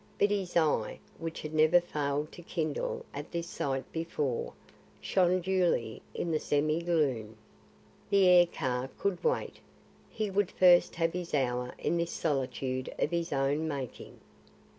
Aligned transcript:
But 0.17 0.31
his 0.31 0.57
eye, 0.57 0.97
which 1.19 1.43
had 1.43 1.53
never 1.53 1.79
failed 1.79 2.31
to 2.31 2.41
kindle 2.41 3.05
at 3.13 3.31
this 3.31 3.45
sight 3.45 3.83
before, 3.91 4.53
shone 4.99 5.41
dully 5.41 6.01
in 6.15 6.31
the 6.31 6.39
semi 6.39 6.81
gloom. 6.81 7.37
The 8.09 8.27
air 8.27 8.47
car 8.47 8.89
could 8.97 9.23
wait; 9.23 9.59
he 10.09 10.31
would 10.31 10.49
first 10.49 10.95
have 10.95 11.13
his 11.13 11.35
hour 11.35 11.75
in 11.77 11.97
this 11.97 12.09
solitude 12.09 12.91
of 12.97 13.11
his 13.11 13.31
own 13.31 13.67
making. 13.67 14.19